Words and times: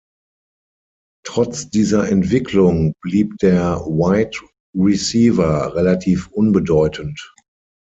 Trotz 1.23 1.69
dieser 1.69 2.09
Entwicklung 2.09 2.95
blieb 3.03 3.37
der 3.37 3.77
Wide 3.81 4.35
Receiver 4.75 5.75
relativ 5.75 6.25
unbedeutend. 6.29 7.21